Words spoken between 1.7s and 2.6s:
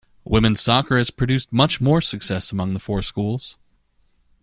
more success